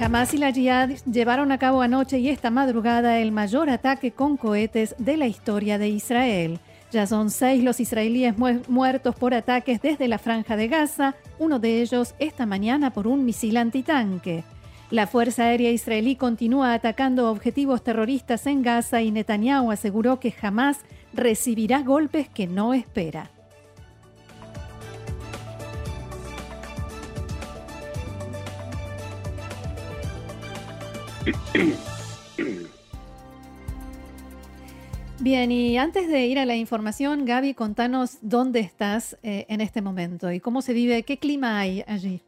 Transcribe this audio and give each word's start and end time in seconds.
Hamas 0.00 0.34
y 0.34 0.38
la 0.38 0.52
Jihad 0.52 0.90
llevaron 1.10 1.50
a 1.52 1.58
cabo 1.58 1.80
anoche 1.80 2.18
y 2.18 2.28
esta 2.28 2.50
madrugada 2.50 3.18
el 3.18 3.32
mayor 3.32 3.70
ataque 3.70 4.12
con 4.12 4.36
cohetes 4.36 4.94
de 4.98 5.16
la 5.16 5.26
historia 5.26 5.78
de 5.78 5.88
Israel. 5.88 6.60
Ya 6.92 7.06
son 7.06 7.30
seis 7.30 7.64
los 7.64 7.80
israelíes 7.80 8.34
muertos 8.68 9.16
por 9.16 9.34
ataques 9.34 9.80
desde 9.80 10.06
la 10.06 10.18
franja 10.18 10.54
de 10.54 10.68
Gaza, 10.68 11.16
uno 11.38 11.58
de 11.58 11.80
ellos 11.80 12.14
esta 12.18 12.46
mañana 12.46 12.92
por 12.92 13.06
un 13.06 13.24
misil 13.24 13.56
antitanque. 13.56 14.44
La 14.90 15.08
Fuerza 15.08 15.44
Aérea 15.44 15.72
Israelí 15.72 16.14
continúa 16.14 16.74
atacando 16.74 17.30
objetivos 17.30 17.82
terroristas 17.82 18.46
en 18.46 18.62
Gaza 18.62 19.02
y 19.02 19.10
Netanyahu 19.10 19.72
aseguró 19.72 20.20
que 20.20 20.30
jamás 20.30 20.78
recibirá 21.12 21.82
golpes 21.82 22.28
que 22.28 22.46
no 22.46 22.74
espera. 22.74 23.30
Bien, 35.18 35.50
y 35.50 35.78
antes 35.78 36.08
de 36.08 36.26
ir 36.26 36.38
a 36.38 36.44
la 36.44 36.56
información, 36.56 37.24
Gaby, 37.24 37.54
contanos 37.54 38.18
dónde 38.20 38.60
estás 38.60 39.18
eh, 39.22 39.46
en 39.48 39.60
este 39.60 39.80
momento 39.80 40.30
y 40.30 40.40
cómo 40.40 40.60
se 40.60 40.74
vive, 40.74 41.04
qué 41.04 41.16
clima 41.16 41.58
hay 41.58 41.82
allí. 41.86 42.20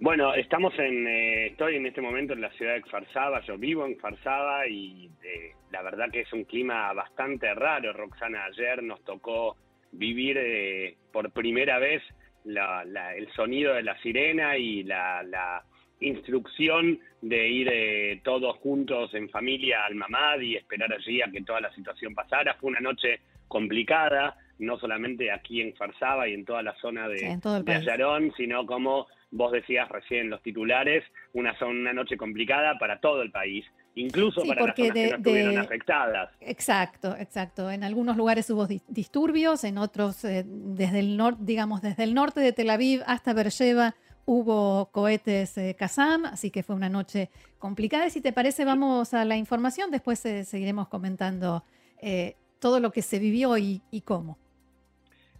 Bueno, 0.00 0.32
estamos 0.34 0.72
en, 0.78 1.08
eh, 1.08 1.48
estoy 1.48 1.74
en 1.74 1.86
este 1.86 2.00
momento 2.00 2.32
en 2.32 2.42
la 2.42 2.52
ciudad 2.52 2.74
de 2.74 2.82
Farsaba, 2.82 3.40
yo 3.44 3.58
vivo 3.58 3.84
en 3.84 3.98
Farsaba 3.98 4.68
y 4.68 5.10
eh, 5.24 5.52
la 5.72 5.82
verdad 5.82 6.06
que 6.12 6.20
es 6.20 6.32
un 6.32 6.44
clima 6.44 6.92
bastante 6.92 7.52
raro, 7.54 7.92
Roxana. 7.92 8.44
Ayer 8.44 8.80
nos 8.84 9.02
tocó 9.02 9.56
vivir 9.90 10.96
por 11.12 11.32
primera 11.32 11.80
vez 11.80 12.02
el 12.44 13.28
sonido 13.34 13.74
de 13.74 13.82
la 13.82 14.00
sirena 14.00 14.56
y 14.56 14.84
la 14.84 15.64
instrucción 16.00 17.00
de 17.20 17.48
ir 17.48 17.68
eh, 17.70 18.20
todos 18.24 18.56
juntos 18.58 19.12
en 19.14 19.28
familia 19.28 19.84
al 19.84 19.94
Mamad 19.94 20.40
y 20.40 20.56
esperar 20.56 20.92
allí 20.92 21.20
a 21.22 21.30
que 21.30 21.42
toda 21.42 21.60
la 21.60 21.72
situación 21.74 22.14
pasara. 22.14 22.54
Fue 22.60 22.70
una 22.70 22.80
noche 22.80 23.20
complicada, 23.48 24.36
no 24.58 24.78
solamente 24.78 25.32
aquí 25.32 25.60
en 25.60 25.74
Farsaba 25.74 26.28
y 26.28 26.34
en 26.34 26.44
toda 26.44 26.62
la 26.62 26.74
zona 26.76 27.08
de, 27.08 27.38
Ayarón, 27.66 28.32
sino 28.36 28.66
como 28.66 29.06
vos 29.30 29.52
decías 29.52 29.88
recién 29.88 30.30
los 30.30 30.42
titulares, 30.42 31.04
una, 31.32 31.54
una 31.66 31.92
noche 31.92 32.16
complicada 32.16 32.78
para 32.78 33.00
todo 33.00 33.22
el 33.22 33.30
país, 33.30 33.64
incluso 33.94 34.42
para 34.46 34.66
las 34.66 34.76
zonas 34.76 34.92
que 34.94 35.10
no 35.10 35.16
estuvieron 35.16 35.58
afectadas. 35.58 36.30
Exacto, 36.40 37.14
exacto. 37.16 37.70
En 37.70 37.84
algunos 37.84 38.16
lugares 38.16 38.48
hubo 38.50 38.66
disturbios, 38.66 39.64
en 39.64 39.78
otros 39.78 40.24
eh, 40.24 40.44
desde 40.46 41.00
el 41.00 41.16
norte, 41.16 41.42
digamos 41.44 41.82
desde 41.82 42.04
el 42.04 42.14
norte 42.14 42.40
de 42.40 42.52
Tel 42.52 42.70
Aviv 42.70 43.02
hasta 43.06 43.34
Beersheba 43.34 43.94
hubo 44.28 44.90
cohetes 44.92 45.56
eh, 45.56 45.74
Kazam, 45.76 46.26
así 46.26 46.50
que 46.50 46.62
fue 46.62 46.76
una 46.76 46.90
noche 46.90 47.30
complicada. 47.58 48.06
Y 48.06 48.10
si 48.10 48.20
te 48.20 48.34
parece, 48.34 48.66
vamos 48.66 49.14
a 49.14 49.24
la 49.24 49.36
información, 49.36 49.90
después 49.90 50.24
eh, 50.26 50.44
seguiremos 50.44 50.88
comentando 50.88 51.64
eh, 52.02 52.34
todo 52.60 52.78
lo 52.78 52.92
que 52.92 53.00
se 53.00 53.18
vivió 53.18 53.56
y, 53.56 53.80
y, 53.90 54.02
cómo. 54.02 54.36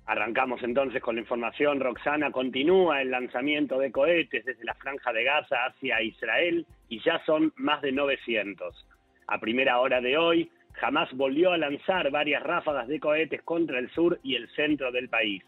Arrancamos 0.06 0.62
entonces 0.62 1.03
con 1.03 1.16
la 1.16 1.20
información. 1.20 1.81
Roxana 1.81 2.33
continúa 2.33 3.03
el 3.03 3.11
lanzamiento 3.11 3.78
de 3.78 3.92
cohetes 3.92 4.42
desde 4.47 4.64
la 4.64 4.75
franja 4.75 5.12
de 5.12 5.22
Gaza 5.22 5.66
hacia 5.66 6.00
Israel 6.00 6.66
y 6.89 7.03
ya 7.05 7.22
son 7.27 7.53
más 7.56 7.83
de 7.83 7.92
900. 7.92 8.86
A 9.27 9.39
primera 9.39 9.81
hora 9.81 10.00
de 10.00 10.16
hoy, 10.16 10.50
Hamas 10.81 11.12
volvió 11.12 11.53
a 11.53 11.59
lanzar 11.59 12.11
varias 12.11 12.42
ráfagas 12.42 12.89
de 12.89 13.00
cohetes 13.00 13.42
contra 13.42 13.78
el 13.81 13.91
sur 13.91 14.19
y 14.22 14.34
el 14.34 14.48
centro 14.55 14.91
del 14.91 15.11
país. 15.11 15.44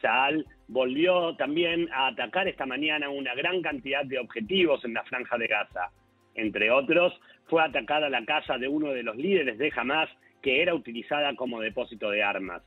Saal 0.00 0.46
volvió 0.68 1.36
también 1.36 1.88
a 1.92 2.08
atacar 2.08 2.48
esta 2.48 2.66
mañana 2.66 3.08
una 3.08 3.34
gran 3.34 3.62
cantidad 3.62 4.04
de 4.04 4.18
objetivos 4.18 4.84
en 4.84 4.94
la 4.94 5.04
franja 5.04 5.36
de 5.38 5.46
Gaza. 5.46 5.90
Entre 6.34 6.70
otros, 6.70 7.12
fue 7.46 7.62
atacada 7.62 8.08
la 8.08 8.24
casa 8.24 8.58
de 8.58 8.68
uno 8.68 8.88
de 8.88 9.02
los 9.02 9.16
líderes 9.16 9.58
de 9.58 9.72
Hamas 9.76 10.08
que 10.42 10.62
era 10.62 10.74
utilizada 10.74 11.34
como 11.36 11.60
depósito 11.60 12.10
de 12.10 12.22
armas. 12.22 12.62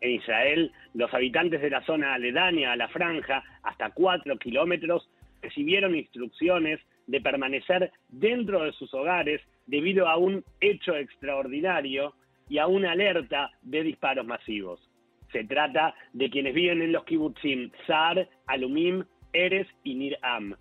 En 0.00 0.12
Israel, 0.12 0.72
los 0.94 1.12
habitantes 1.12 1.60
de 1.60 1.70
la 1.70 1.84
zona 1.84 2.14
aledaña 2.14 2.72
a 2.72 2.76
la 2.76 2.88
franja, 2.88 3.42
hasta 3.62 3.90
cuatro 3.90 4.38
kilómetros, 4.38 5.10
recibieron 5.42 5.94
instrucciones 5.94 6.80
de 7.06 7.20
permanecer 7.20 7.92
dentro 8.08 8.64
de 8.64 8.72
sus 8.72 8.92
hogares 8.94 9.42
debido 9.66 10.08
a 10.08 10.16
un 10.16 10.44
hecho 10.60 10.96
extraordinario 10.96 12.14
y 12.48 12.58
a 12.58 12.66
una 12.66 12.92
alerta 12.92 13.50
de 13.62 13.82
disparos 13.82 14.26
masivos. 14.26 14.89
Se 15.32 15.44
trata 15.44 15.94
de 16.12 16.30
quienes 16.30 16.54
viven 16.54 16.82
en 16.82 16.92
los 16.92 17.04
kibbutzim 17.04 17.70
Zar, 17.86 18.28
Alumim, 18.46 19.04
Eres 19.32 19.66
y 19.84 19.94
Niram. 19.94 20.56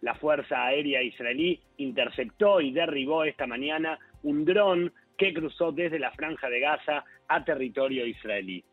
La 0.00 0.14
Fuerza 0.16 0.66
Aérea 0.66 1.02
Israelí 1.02 1.60
interceptó 1.76 2.60
y 2.60 2.72
derribó 2.72 3.24
esta 3.24 3.46
mañana 3.46 3.98
un 4.22 4.44
dron 4.44 4.92
que 5.16 5.32
cruzó 5.32 5.72
desde 5.72 5.98
la 5.98 6.10
franja 6.12 6.48
de 6.48 6.60
Gaza 6.60 7.04
a 7.28 7.44
territorio 7.44 8.06
israelí. 8.06 8.64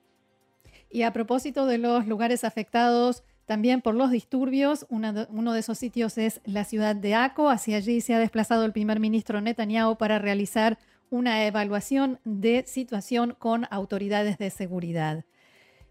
Y 0.89 1.03
a 1.03 1.13
propósito 1.13 1.65
de 1.65 1.77
los 1.77 2.07
lugares 2.07 2.43
afectados 2.43 3.23
también 3.45 3.81
por 3.81 3.95
los 3.95 4.11
disturbios, 4.11 4.85
uno 4.89 5.53
de 5.53 5.59
esos 5.59 5.77
sitios 5.79 6.19
es 6.19 6.39
la 6.45 6.65
ciudad 6.65 6.95
de 6.95 7.15
Aco. 7.15 7.49
Hacia 7.49 7.77
allí 7.77 7.99
se 7.99 8.13
ha 8.13 8.19
desplazado 8.19 8.63
el 8.63 8.73
primer 8.73 8.99
ministro 8.99 9.41
Netanyahu 9.41 9.97
para 9.97 10.19
realizar 10.19 10.77
una 11.09 11.45
evaluación 11.47 12.19
de 12.23 12.63
situación 12.67 13.35
con 13.39 13.65
autoridades 13.71 14.37
de 14.37 14.51
seguridad. 14.51 15.25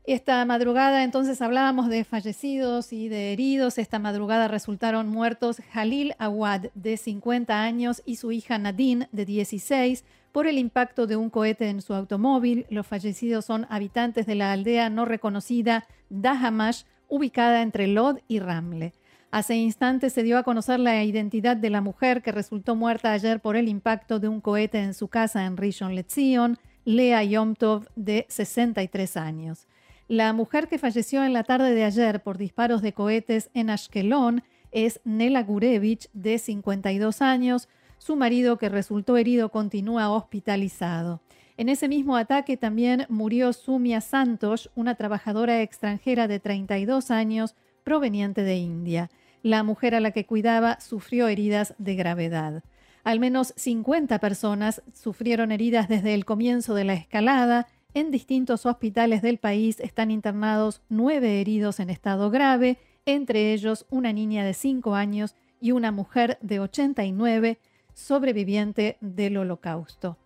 Esta 0.09 0.43
madrugada 0.47 1.05
entonces 1.05 1.43
hablábamos 1.43 1.91
de 1.91 2.03
fallecidos 2.03 2.95
y 2.95 3.11
de 3.11 3.35
heridos. 3.35 3.77
Esta 3.77 3.99
madrugada 3.99 4.49
resultaron 4.49 5.11
muertos 5.11 5.61
Jalil 5.71 6.15
Awad, 6.19 6.69
de 6.75 6.97
50 6.97 7.61
años, 7.61 8.01
y 8.07 8.17
su 8.17 8.33
hija 8.33 8.57
Nadine, 8.57 9.11
de 9.13 9.27
16, 9.27 10.07
por 10.33 10.47
el 10.47 10.57
impacto 10.57 11.07
de 11.07 11.17
un 11.17 11.29
cohete 11.29 11.69
en 11.69 11.83
su 11.83 11.93
automóvil. 11.93 12.65
Los 12.71 12.87
fallecidos 12.87 13.45
son 13.45 13.67
habitantes 13.69 14.25
de 14.25 14.35
la 14.35 14.51
aldea 14.51 14.89
no 14.89 15.05
reconocida 15.05 15.87
Dahamash, 16.09 16.85
ubicada 17.11 17.61
entre 17.61 17.87
Lod 17.87 18.21
y 18.29 18.39
Ramle. 18.39 18.95
Hace 19.31 19.57
instantes 19.57 20.15
se 20.15 20.23
dio 20.23 20.39
a 20.39 20.43
conocer 20.43 20.81
la 20.81 21.05
identidad 21.05 21.55
de 21.55 21.69
la 21.69 21.83
mujer 21.83 22.23
que 22.23 22.33
resultó 22.33 22.77
muerta 22.77 23.13
ayer 23.13 23.41
por 23.41 23.57
el 23.57 23.69
impacto 23.69 24.21
de 24.21 24.29
un 24.29 24.41
cohete 24.41 24.79
en 24.79 24.95
su 24.95 25.09
casa 25.09 25.45
en 25.45 25.59
Rishon 25.59 25.95
LeZion, 25.95 26.57
Lea 26.87 27.23
Yomtov, 27.25 27.89
de 27.95 28.25
63 28.31 29.19
años. 29.19 29.69
La 30.09 30.33
mujer 30.33 30.69
que 30.69 30.79
falleció 30.79 31.23
en 31.23 31.35
la 31.35 31.45
tarde 31.45 31.75
de 31.75 31.85
ayer 31.85 32.23
por 32.23 32.39
disparos 32.39 32.81
de 32.81 32.95
cohetes 32.95 33.51
en 33.53 33.69
Ashkelon 33.69 34.43
es 34.73 35.03
Nela 35.05 35.43
Gurevich, 35.43 36.09
de 36.15 36.39
52 36.39 37.21
años. 37.21 37.69
Su 37.99 38.17
marido, 38.17 38.57
que 38.57 38.71
resultó 38.71 39.19
herido, 39.19 39.51
continúa 39.51 40.11
hospitalizado. 40.11 41.21
En 41.59 41.69
ese 41.69 41.89
mismo 41.89 42.17
ataque 42.17 42.57
también 42.57 43.05
murió 43.11 43.53
Sumia 43.53 44.01
Santos, 44.01 44.71
una 44.75 44.95
trabajadora 44.95 45.61
extranjera 45.61 46.27
de 46.27 46.41
32 46.41 47.11
años 47.11 47.55
proveniente 47.85 48.45
de 48.45 48.57
India. 48.57 49.11
La 49.43 49.63
mujer 49.63 49.95
a 49.95 50.01
la 50.01 50.13
que 50.13 50.25
cuidaba 50.25 50.81
sufrió 50.81 51.29
heridas 51.29 51.75
de 51.77 51.97
gravedad. 51.97 52.65
Al 53.05 53.21
menos 53.21 53.53
50 53.57 54.19
personas 54.21 54.83
sufrieron 54.95 55.53
heridas 55.53 55.87
desde 55.87 56.15
el 56.15 56.25
comienzo 56.25 56.75
de 56.75 56.85
la 56.85 56.95
escalada 56.95 57.67
en 57.99 58.11
distintos 58.11 58.67
hospitales 58.67 59.23
del 59.23 59.39
país 59.39 59.81
están 59.81 60.11
internados 60.11 60.83
nueve 60.89 61.41
heridos 61.41 61.81
en 61.81 61.91
estado 61.91 62.31
grave, 62.31 62.77
entre 63.07 63.53
ellos 63.53 63.87
una 63.91 64.13
niña 64.13 64.45
de 64.45 64.55
5 64.55 64.95
años 64.95 65.35
y 65.61 65.73
una 65.73 65.91
mujer 65.91 66.39
de 66.41 66.61
89 66.61 67.59
sobreviviente 67.95 68.97
del 69.01 69.39
holocausto. 69.39 70.17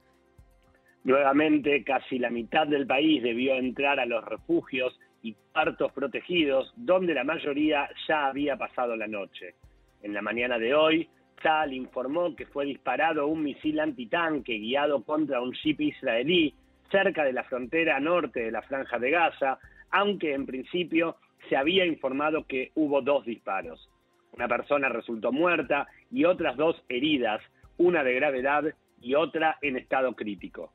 Nuevamente, 1.04 1.82
casi 1.82 2.18
la 2.18 2.30
mitad 2.30 2.66
del 2.66 2.86
país 2.86 3.22
debió 3.22 3.54
entrar 3.54 3.98
a 3.98 4.06
los 4.06 4.24
refugios 4.24 4.98
y 5.22 5.34
partos 5.52 5.92
protegidos, 5.92 6.72
donde 6.76 7.14
la 7.14 7.24
mayoría 7.24 7.88
ya 8.06 8.26
había 8.26 8.56
pasado 8.56 8.96
la 8.96 9.06
noche. 9.06 9.54
En 10.02 10.12
la 10.12 10.22
mañana 10.22 10.58
de 10.58 10.75
hoy, 10.75 11.08
Tal 11.42 11.72
informó 11.72 12.37
que 12.37 12.46
fue 12.46 12.66
disparado 12.66 13.26
un 13.26 13.42
misil 13.42 13.81
antitanque 13.81 14.58
guiado 14.58 15.02
contra 15.02 15.42
un 15.42 15.52
jeep 15.52 15.81
israelí 15.81 16.54
cerca 16.92 17.24
de 17.24 17.32
la 17.32 17.42
frontera 17.42 17.98
norte 17.98 18.40
de 18.40 18.52
la 18.52 18.62
franja 18.62 19.00
de 19.00 19.10
Gaza, 19.10 19.58
aunque 19.90 20.34
en 20.34 20.46
principio 20.46 21.16
se 21.48 21.56
había 21.56 21.84
informado 21.84 22.46
que 22.46 22.70
hubo 22.76 23.02
dos 23.02 23.24
disparos. 23.24 23.90
Una 24.32 24.46
persona 24.46 24.88
resultó 24.88 25.32
muerta 25.32 25.88
y 26.10 26.24
otras 26.24 26.56
dos 26.56 26.76
heridas, 26.88 27.40
una 27.78 28.04
de 28.04 28.14
gravedad 28.14 28.64
y 29.00 29.14
otra 29.14 29.58
en 29.60 29.76
estado 29.76 30.14
crítico. 30.14 30.72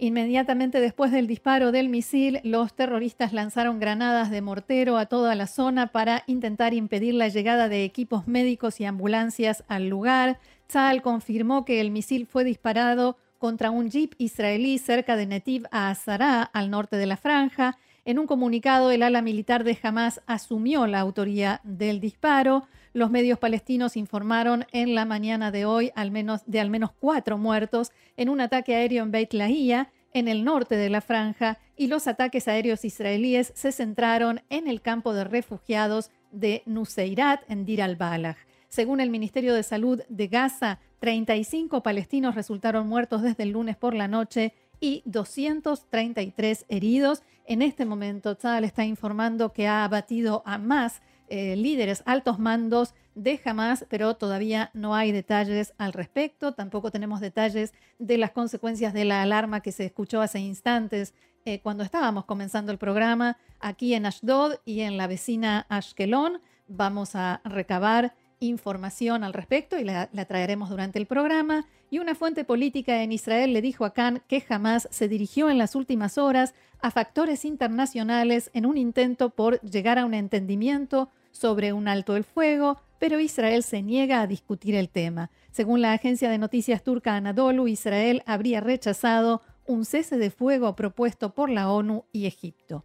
Inmediatamente 0.00 0.80
después 0.80 1.10
del 1.10 1.26
disparo 1.26 1.72
del 1.72 1.88
misil, 1.88 2.40
los 2.44 2.74
terroristas 2.74 3.32
lanzaron 3.32 3.80
granadas 3.80 4.30
de 4.30 4.42
mortero 4.42 4.96
a 4.96 5.06
toda 5.06 5.34
la 5.34 5.48
zona 5.48 5.88
para 5.88 6.22
intentar 6.28 6.72
impedir 6.72 7.14
la 7.14 7.28
llegada 7.28 7.68
de 7.68 7.82
equipos 7.84 8.28
médicos 8.28 8.80
y 8.80 8.84
ambulancias 8.84 9.64
al 9.66 9.88
lugar. 9.88 10.38
Tzal 10.68 11.02
confirmó 11.02 11.64
que 11.64 11.80
el 11.80 11.90
misil 11.90 12.26
fue 12.26 12.44
disparado 12.44 13.16
contra 13.38 13.70
un 13.70 13.90
jeep 13.90 14.14
israelí 14.18 14.78
cerca 14.78 15.16
de 15.16 15.26
Netiv 15.26 15.66
a 15.70 15.90
Azara, 15.90 16.42
al 16.42 16.70
norte 16.70 16.96
de 16.96 17.06
la 17.06 17.16
franja. 17.16 17.78
En 18.04 18.18
un 18.18 18.26
comunicado, 18.26 18.90
el 18.90 19.02
ala 19.02 19.22
militar 19.22 19.64
de 19.64 19.78
Hamas 19.82 20.20
asumió 20.26 20.86
la 20.86 21.00
autoría 21.00 21.60
del 21.64 22.00
disparo. 22.00 22.66
Los 22.92 23.10
medios 23.10 23.38
palestinos 23.38 23.96
informaron 23.96 24.66
en 24.72 24.94
la 24.94 25.04
mañana 25.04 25.50
de 25.50 25.66
hoy 25.66 25.92
al 25.94 26.10
menos, 26.10 26.42
de 26.46 26.60
al 26.60 26.70
menos 26.70 26.90
cuatro 26.98 27.38
muertos 27.38 27.92
en 28.16 28.28
un 28.28 28.40
ataque 28.40 28.74
aéreo 28.74 29.04
en 29.04 29.10
Beit 29.10 29.32
Lahia, 29.34 29.90
en 30.14 30.26
el 30.26 30.42
norte 30.42 30.76
de 30.76 30.88
la 30.88 31.00
franja, 31.00 31.58
y 31.76 31.86
los 31.86 32.08
ataques 32.08 32.48
aéreos 32.48 32.84
israelíes 32.84 33.52
se 33.54 33.72
centraron 33.72 34.40
en 34.48 34.66
el 34.66 34.80
campo 34.80 35.12
de 35.12 35.24
refugiados 35.24 36.10
de 36.32 36.62
Nuseirat, 36.66 37.42
en 37.48 37.64
Dir 37.64 37.82
al-Balaj. 37.82 38.47
Según 38.68 39.00
el 39.00 39.10
Ministerio 39.10 39.54
de 39.54 39.62
Salud 39.62 40.02
de 40.08 40.28
Gaza, 40.28 40.78
35 41.00 41.82
palestinos 41.82 42.34
resultaron 42.34 42.86
muertos 42.86 43.22
desde 43.22 43.44
el 43.44 43.50
lunes 43.50 43.76
por 43.76 43.94
la 43.94 44.08
noche 44.08 44.52
y 44.80 45.02
233 45.06 46.66
heridos. 46.68 47.22
En 47.46 47.62
este 47.62 47.84
momento, 47.84 48.34
Tzal 48.34 48.64
está 48.64 48.84
informando 48.84 49.52
que 49.52 49.66
ha 49.66 49.84
abatido 49.84 50.42
a 50.44 50.58
más 50.58 51.00
eh, 51.28 51.56
líderes, 51.56 52.02
altos 52.06 52.38
mandos 52.38 52.94
de 53.14 53.40
Hamas, 53.44 53.84
pero 53.88 54.16
todavía 54.16 54.70
no 54.74 54.94
hay 54.94 55.12
detalles 55.12 55.74
al 55.78 55.92
respecto. 55.92 56.52
Tampoco 56.52 56.90
tenemos 56.90 57.20
detalles 57.20 57.74
de 57.98 58.18
las 58.18 58.30
consecuencias 58.30 58.92
de 58.92 59.04
la 59.04 59.22
alarma 59.22 59.60
que 59.60 59.72
se 59.72 59.86
escuchó 59.86 60.20
hace 60.20 60.40
instantes 60.40 61.14
eh, 61.44 61.60
cuando 61.60 61.82
estábamos 61.82 62.24
comenzando 62.26 62.72
el 62.72 62.78
programa 62.78 63.38
aquí 63.60 63.94
en 63.94 64.06
Ashdod 64.06 64.56
y 64.64 64.80
en 64.80 64.96
la 64.96 65.06
vecina 65.06 65.66
Ashkelon. 65.68 66.40
Vamos 66.68 67.14
a 67.14 67.40
recabar 67.44 68.14
información 68.40 69.24
al 69.24 69.32
respecto 69.32 69.78
y 69.78 69.84
la, 69.84 70.08
traeremos 70.26 70.70
durante 70.70 70.98
el 70.98 71.06
programa. 71.06 71.66
Y 71.90 71.98
una 71.98 72.14
fuente 72.14 72.44
política 72.44 73.02
en 73.02 73.12
Israel 73.12 73.52
le 73.52 73.62
dijo 73.62 73.84
a 73.84 73.94
Khan 73.94 74.22
que 74.28 74.40
jamás 74.40 74.88
se 74.90 75.08
dirigió 75.08 75.50
en 75.50 75.58
las 75.58 75.74
últimas 75.74 76.18
horas 76.18 76.54
a 76.80 76.90
factores 76.90 77.44
internacionales 77.44 78.50
en 78.52 78.66
un 78.66 78.76
intento 78.76 79.30
por 79.30 79.60
llegar 79.62 79.98
a 79.98 80.04
un 80.04 80.14
entendimiento 80.14 81.10
sobre 81.32 81.72
un 81.72 81.88
alto 81.88 82.16
el 82.16 82.24
fuego, 82.24 82.80
pero 82.98 83.20
Israel 83.20 83.62
se 83.62 83.82
niega 83.82 84.20
a 84.20 84.26
discutir 84.26 84.74
el 84.74 84.88
tema. 84.88 85.30
Según 85.50 85.80
la 85.80 85.92
agencia 85.92 86.30
de 86.30 86.38
noticias 86.38 86.82
turca 86.82 87.16
Anadolu, 87.16 87.68
Israel 87.68 88.22
habría 88.26 88.60
rechazado 88.60 89.42
un 89.66 89.84
cese 89.84 90.18
de 90.18 90.30
fuego 90.30 90.74
propuesto 90.74 91.34
por 91.34 91.50
la 91.50 91.70
ONU 91.70 92.04
y 92.12 92.26
Egipto. 92.26 92.84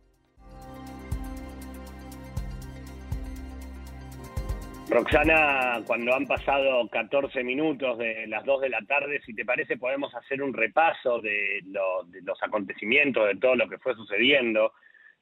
Roxana, 4.94 5.82
cuando 5.88 6.14
han 6.14 6.28
pasado 6.28 6.88
14 6.88 7.44
minutos 7.44 7.98
de 7.98 8.28
las 8.28 8.46
2 8.46 8.62
de 8.62 8.70
la 8.70 8.82
tarde, 8.82 9.20
si 9.26 9.34
te 9.34 9.44
parece 9.44 9.76
podemos 9.78 10.14
hacer 10.14 10.44
un 10.44 10.54
repaso 10.54 11.20
de, 11.20 11.62
de 11.64 12.22
los 12.22 12.44
acontecimientos, 12.44 13.28
de 13.28 13.36
todo 13.38 13.56
lo 13.56 13.68
que 13.68 13.80
fue 13.80 13.96
sucediendo. 13.96 14.72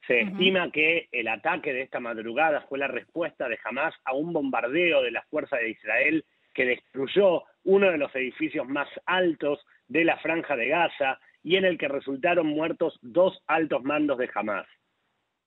Se 0.06 0.21
estima 0.21 0.69
que 0.71 1.07
el 1.13 1.29
ataque 1.29 1.71
de 1.71 1.83
esta 1.83 2.01
madrugada 2.01 2.65
fue 2.68 2.79
la 2.79 2.89
respuesta 2.89 3.47
de 3.47 3.57
Hamas 3.63 3.94
a 4.03 4.13
un 4.13 4.33
bombardeo 4.33 5.03
de 5.03 5.12
las 5.12 5.25
fuerzas 5.27 5.62
de 5.62 5.69
Israel 5.69 6.25
que 6.53 6.65
destruyó 6.65 7.44
uno 7.63 7.91
de 7.91 7.97
los 7.97 8.13
edificios 8.13 8.67
más 8.67 8.89
altos 9.06 9.65
de 9.88 10.03
la 10.03 10.17
franja 10.17 10.57
de 10.57 10.67
Gaza 10.67 11.17
y 11.44 11.56
en 11.56 11.63
el 11.63 11.77
que 11.77 11.88
resultaron 11.88 12.47
muertos 12.47 13.00
dos 13.01 13.41
altos 13.47 13.81
mandos 13.83 14.17
de 14.17 14.29
Hamas. 14.35 14.67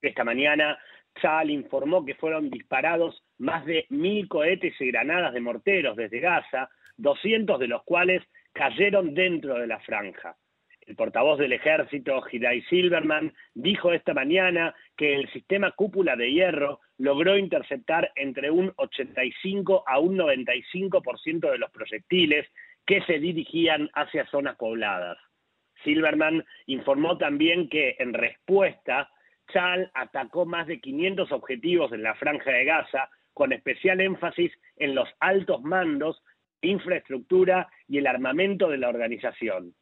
Esta 0.00 0.24
mañana, 0.24 0.78
Chal 1.20 1.50
informó 1.50 2.04
que 2.04 2.14
fueron 2.14 2.50
disparados 2.50 3.22
más 3.38 3.64
de 3.66 3.86
mil 3.90 4.28
cohetes 4.28 4.74
y 4.80 4.88
granadas 4.88 5.32
de 5.32 5.40
morteros 5.40 5.96
desde 5.96 6.20
Gaza, 6.20 6.68
200 6.96 7.58
de 7.58 7.68
los 7.68 7.82
cuales 7.84 8.22
cayeron 8.52 9.14
dentro 9.14 9.54
de 9.54 9.66
la 9.66 9.80
franja. 9.80 10.36
El 10.86 10.96
portavoz 10.96 11.38
del 11.38 11.52
ejército, 11.52 12.22
Hidai 12.30 12.60
Silverman, 12.62 13.32
dijo 13.54 13.92
esta 13.92 14.12
mañana 14.12 14.74
que 14.96 15.14
el 15.14 15.30
sistema 15.32 15.72
cúpula 15.72 16.14
de 16.14 16.30
hierro 16.30 16.80
logró 16.98 17.38
interceptar 17.38 18.12
entre 18.16 18.50
un 18.50 18.72
85 18.76 19.84
a 19.86 19.98
un 19.98 20.18
95% 20.18 21.50
de 21.50 21.58
los 21.58 21.70
proyectiles 21.70 22.46
que 22.86 23.00
se 23.02 23.18
dirigían 23.18 23.88
hacia 23.94 24.26
zonas 24.26 24.56
pobladas. 24.56 25.16
Silverman 25.84 26.44
informó 26.66 27.16
también 27.16 27.68
que 27.68 27.96
en 27.98 28.12
respuesta, 28.12 29.10
Chal 29.52 29.90
atacó 29.94 30.46
más 30.46 30.66
de 30.66 30.80
500 30.80 31.32
objetivos 31.32 31.92
en 31.92 32.02
la 32.02 32.14
franja 32.14 32.50
de 32.50 32.64
Gaza, 32.64 33.08
con 33.32 33.52
especial 33.52 34.00
énfasis 34.00 34.52
en 34.76 34.94
los 34.94 35.08
altos 35.20 35.62
mandos, 35.62 36.22
infraestructura 36.62 37.68
y 37.88 37.98
el 37.98 38.06
armamento 38.06 38.68
de 38.68 38.78
la 38.78 38.88
organización. 38.88 39.74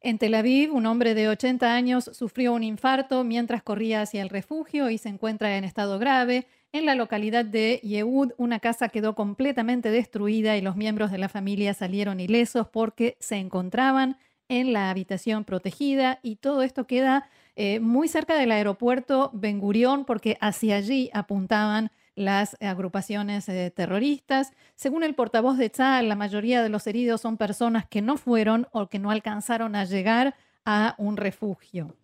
En 0.00 0.18
Tel 0.18 0.34
Aviv, 0.34 0.74
un 0.74 0.84
hombre 0.84 1.14
de 1.14 1.28
80 1.28 1.74
años 1.74 2.04
sufrió 2.12 2.52
un 2.52 2.62
infarto 2.62 3.24
mientras 3.24 3.62
corría 3.62 4.02
hacia 4.02 4.20
el 4.20 4.28
refugio 4.28 4.90
y 4.90 4.98
se 4.98 5.08
encuentra 5.08 5.56
en 5.56 5.64
estado 5.64 5.98
grave. 5.98 6.46
En 6.72 6.84
la 6.84 6.94
localidad 6.94 7.44
de 7.46 7.80
Yehud, 7.82 8.32
una 8.36 8.60
casa 8.60 8.90
quedó 8.90 9.14
completamente 9.14 9.90
destruida 9.90 10.58
y 10.58 10.60
los 10.60 10.76
miembros 10.76 11.10
de 11.10 11.16
la 11.16 11.30
familia 11.30 11.72
salieron 11.72 12.20
ilesos 12.20 12.68
porque 12.68 13.16
se 13.18 13.36
encontraban 13.36 14.18
en 14.48 14.74
la 14.74 14.90
habitación 14.90 15.44
protegida 15.44 16.20
y 16.22 16.36
todo 16.36 16.62
esto 16.62 16.86
queda 16.86 17.30
eh, 17.56 17.80
muy 17.80 18.08
cerca 18.08 18.36
del 18.36 18.50
aeropuerto 18.50 19.30
Ben 19.32 19.60
Gurión 19.60 20.04
porque 20.04 20.36
hacia 20.40 20.76
allí 20.76 21.10
apuntaban 21.12 21.90
las 22.16 22.56
agrupaciones 22.60 23.48
eh, 23.48 23.72
terroristas. 23.74 24.52
Según 24.74 25.02
el 25.02 25.14
portavoz 25.14 25.58
de 25.58 25.70
Tzal, 25.70 26.08
la 26.08 26.16
mayoría 26.16 26.62
de 26.62 26.68
los 26.68 26.86
heridos 26.86 27.20
son 27.20 27.36
personas 27.36 27.86
que 27.86 28.02
no 28.02 28.16
fueron 28.16 28.66
o 28.72 28.88
que 28.88 28.98
no 28.98 29.10
alcanzaron 29.10 29.76
a 29.76 29.84
llegar 29.84 30.34
a 30.64 30.94
un 30.98 31.16
refugio. 31.16 31.94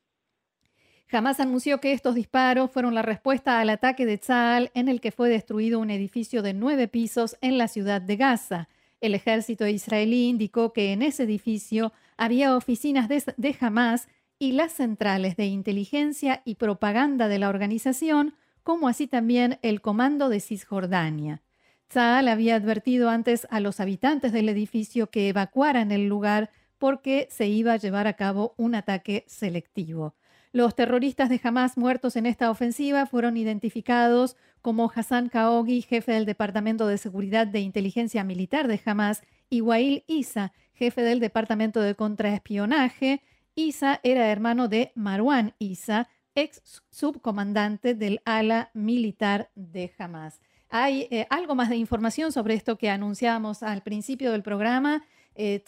Jamás 1.09 1.41
anunció 1.41 1.81
que 1.81 1.93
estos 1.93 2.15
disparos 2.15 2.71
fueron 2.71 2.95
la 2.95 3.03
respuesta 3.03 3.59
al 3.59 3.71
ataque 3.71 4.07
de 4.07 4.19
Tzal 4.19 4.71
en 4.75 4.89
el 4.89 5.01
que 5.01 5.11
fue 5.11 5.29
destruido 5.29 5.81
un 5.81 5.91
edificio 5.91 6.43
de 6.43 6.55
nueve 6.55 6.87
pisos 6.87 7.37
en 7.41 7.59
la 7.59 7.67
ciudad 7.67 8.01
de 8.01 8.17
Gaza. 8.17 8.69
El 9.01 9.17
ejército 9.17 9.67
israelí 9.67 10.29
indicó 10.29 10.73
que 10.73 10.93
en 10.93 11.03
ese 11.03 11.25
edificio 11.25 11.93
había 12.17 12.57
oficinas 12.57 13.09
de, 13.09 13.25
de 13.37 13.57
Hamas 13.59 14.09
y 14.41 14.53
las 14.53 14.73
centrales 14.73 15.37
de 15.37 15.47
inteligencia 15.47 16.43
y 16.45 16.57
propaganda 16.57 17.29
de 17.29 17.39
la 17.39 17.51
organización 17.51 18.35
como 18.65 18.89
así 18.89 19.07
también 19.07 19.59
el 19.63 19.83
comando 19.83 20.31
de 20.31 20.41
Cisjordania. 20.41 21.43
Tzal 21.89 22.27
había 22.27 22.57
advertido 22.57 23.11
antes 23.11 23.47
a 23.51 23.61
los 23.61 23.81
habitantes 23.81 24.33
del 24.33 24.49
edificio 24.49 25.11
que 25.11 25.29
evacuaran 25.29 25.93
el 25.93 26.09
lugar 26.09 26.51
porque 26.79 27.29
se 27.31 27.49
iba 27.49 27.75
a 27.75 27.77
llevar 27.77 28.07
a 28.07 28.15
cabo 28.15 28.55
un 28.57 28.75
ataque 28.75 29.25
selectivo. 29.29 30.15
Los 30.53 30.75
terroristas 30.75 31.29
de 31.29 31.41
Hamas 31.45 31.77
muertos 31.77 32.17
en 32.17 32.25
esta 32.25 32.51
ofensiva 32.51 33.05
fueron 33.05 33.37
identificados 33.37 34.37
como 34.63 34.91
Hassan 34.93 35.29
Kaogi, 35.29 35.83
jefe 35.83 36.13
del 36.13 36.25
Departamento 36.25 36.87
de 36.87 36.97
Seguridad 36.97 37.47
de 37.47 37.61
Inteligencia 37.61 38.25
Militar 38.25 38.69
de 38.69 38.81
Hamas, 38.85 39.23
y 39.51 39.61
Wail 39.61 40.05
Isa, 40.07 40.53
jefe 40.73 41.03
del 41.03 41.21
Departamento 41.21 41.83
de 41.83 41.95
Contraespionaje. 41.95 43.23
Isa 43.55 44.01
era 44.03 44.31
hermano 44.31 44.69
de 44.69 44.93
Marwan 44.95 45.55
Isa, 45.59 46.09
ex 46.35 46.63
subcomandante 46.91 47.95
del 47.95 48.21
ala 48.25 48.71
militar 48.75 49.51
de 49.55 49.93
Hamas. 49.99 50.41
Hay 50.69 51.09
eh, 51.11 51.27
algo 51.31 51.55
más 51.55 51.69
de 51.69 51.77
información 51.77 52.31
sobre 52.31 52.55
esto 52.55 52.79
que 52.79 52.91
anunciábamos 52.91 53.63
al 53.63 53.83
principio 53.83 54.31
del 54.33 54.43
programa. 54.43 55.03
Eh, 55.35 55.65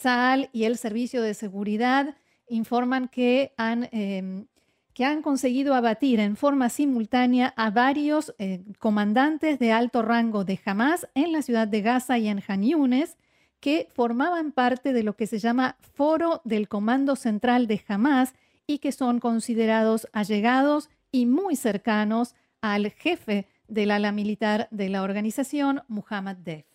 y 0.51 0.63
el 0.63 0.77
Servicio 0.77 1.21
de 1.21 1.33
Seguridad 1.33 2.15
informan 2.47 3.07
que 3.07 3.53
han, 3.57 3.89
em, 3.91 4.45
que 4.93 5.05
han 5.05 5.21
conseguido 5.21 5.73
abatir 5.73 6.19
en 6.19 6.35
forma 6.35 6.69
simultánea 6.69 7.53
a 7.57 7.69
varios 7.69 8.33
eh, 8.37 8.63
comandantes 8.79 9.59
de 9.59 9.71
alto 9.71 10.01
rango 10.01 10.45
de 10.45 10.59
Hamas 10.65 11.07
en 11.15 11.31
la 11.31 11.41
ciudad 11.41 11.67
de 11.67 11.81
Gaza 11.81 12.17
y 12.17 12.27
en 12.27 12.43
Han 12.47 12.63
Yunes, 12.63 13.17
que 13.63 13.87
formaban 13.93 14.51
parte 14.51 14.91
de 14.91 15.03
lo 15.03 15.15
que 15.15 15.25
se 15.25 15.39
llama 15.39 15.77
Foro 15.79 16.41
del 16.43 16.67
Comando 16.67 17.15
Central 17.15 17.65
de 17.65 17.81
Hamas, 17.87 18.33
y 18.67 18.79
que 18.79 18.91
son 18.91 19.21
considerados 19.21 20.05
allegados 20.11 20.89
y 21.13 21.25
muy 21.27 21.55
cercanos 21.55 22.35
al 22.59 22.91
jefe 22.91 23.47
del 23.69 23.91
ala 23.91 24.11
militar 24.11 24.67
de 24.69 24.89
la 24.89 25.01
organización, 25.01 25.81
Muhammad 25.87 26.35
Def. 26.35 26.65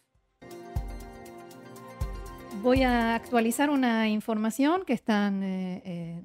Voy 2.62 2.84
a 2.84 3.14
actualizar 3.14 3.68
una 3.68 4.08
información 4.08 4.84
que, 4.86 4.94
están, 4.94 5.42
eh, 5.42 5.82
eh, 5.84 6.22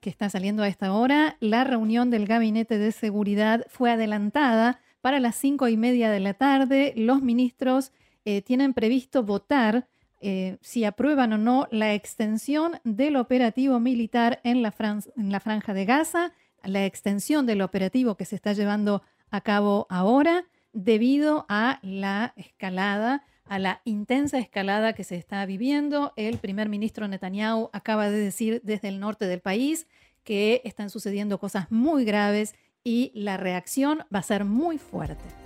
que 0.00 0.10
está 0.10 0.28
saliendo 0.28 0.62
a 0.62 0.68
esta 0.68 0.92
hora. 0.92 1.38
La 1.40 1.64
reunión 1.64 2.10
del 2.10 2.26
Gabinete 2.26 2.76
de 2.76 2.92
Seguridad 2.92 3.64
fue 3.70 3.90
adelantada 3.90 4.78
para 5.00 5.20
las 5.20 5.36
cinco 5.36 5.68
y 5.68 5.78
media 5.78 6.10
de 6.10 6.20
la 6.20 6.34
tarde. 6.34 6.92
Los 6.96 7.22
ministros 7.22 7.92
eh, 8.26 8.42
tienen 8.42 8.74
previsto 8.74 9.22
votar 9.22 9.88
eh, 10.22 10.58
si 10.60 10.84
aprueban 10.84 11.32
o 11.32 11.38
no 11.38 11.66
la 11.70 11.94
extensión 11.94 12.80
del 12.84 13.16
operativo 13.16 13.80
militar 13.80 14.40
la, 14.44 14.72
en 15.16 15.32
la 15.32 15.40
franja 15.40 15.74
de 15.74 15.84
Gaza, 15.84 16.32
la 16.62 16.86
extensión 16.86 17.44
del 17.44 17.60
operativo 17.60 18.16
que 18.16 18.24
se 18.24 18.36
está 18.36 18.52
llevando 18.52 19.02
a 19.30 19.40
cabo 19.40 19.86
ahora 19.90 20.44
debido 20.72 21.44
a 21.48 21.80
la 21.82 22.34
escalada, 22.36 23.24
a 23.44 23.58
la 23.58 23.82
intensa 23.84 24.38
escalada 24.38 24.92
que 24.92 25.04
se 25.04 25.16
está 25.16 25.44
viviendo. 25.44 26.12
El 26.16 26.38
primer 26.38 26.68
ministro 26.68 27.08
Netanyahu 27.08 27.70
acaba 27.72 28.08
de 28.08 28.18
decir 28.18 28.60
desde 28.64 28.88
el 28.88 29.00
norte 29.00 29.26
del 29.26 29.40
país 29.40 29.86
que 30.24 30.62
están 30.64 30.88
sucediendo 30.88 31.38
cosas 31.38 31.70
muy 31.70 32.04
graves 32.04 32.54
y 32.84 33.10
la 33.14 33.36
reacción 33.36 34.04
va 34.14 34.20
a 34.20 34.22
ser 34.22 34.44
muy 34.44 34.78
fuerte. 34.78 35.41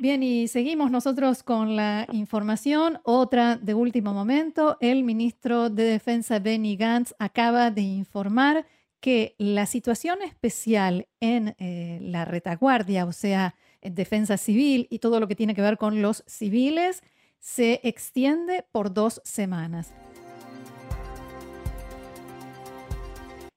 Bien, 0.00 0.22
y 0.22 0.48
seguimos 0.48 0.90
nosotros 0.90 1.42
con 1.42 1.76
la 1.76 2.06
información. 2.10 3.00
Otra 3.04 3.56
de 3.56 3.74
último 3.74 4.14
momento, 4.14 4.78
el 4.80 5.04
ministro 5.04 5.68
de 5.68 5.84
Defensa 5.84 6.38
Benny 6.38 6.76
Gantz 6.76 7.12
acaba 7.18 7.70
de 7.70 7.82
informar 7.82 8.66
que 9.00 9.34
la 9.36 9.66
situación 9.66 10.22
especial 10.22 11.06
en 11.20 11.54
eh, 11.58 11.98
la 12.00 12.24
retaguardia, 12.24 13.04
o 13.04 13.12
sea, 13.12 13.54
en 13.82 13.94
defensa 13.94 14.38
civil 14.38 14.86
y 14.88 15.00
todo 15.00 15.20
lo 15.20 15.28
que 15.28 15.36
tiene 15.36 15.54
que 15.54 15.60
ver 15.60 15.76
con 15.76 16.00
los 16.00 16.24
civiles, 16.26 17.02
se 17.38 17.82
extiende 17.82 18.64
por 18.72 18.94
dos 18.94 19.20
semanas. 19.22 19.92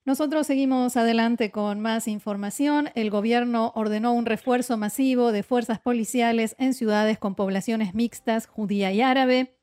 Nosotros 0.05 0.48
seguimos 0.48 0.98
adelante 0.98 1.50
con 1.50 1.79
más 1.79 2.10
información. 2.10 2.89
El 2.93 3.10
gobierno 3.10 3.72
ordenó 3.74 4.12
un 4.12 4.25
refuerzo 4.25 4.75
masivo 4.75 5.31
de 5.31 5.43
fuerzas 5.43 5.79
policiales 5.79 6.57
en 6.60 6.74
ciudades 6.74 7.17
con 7.17 7.36
poblaciones 7.36 7.93
mixtas, 7.93 8.45
judía 8.45 8.91
y 8.91 9.01
árabe. 9.01 9.55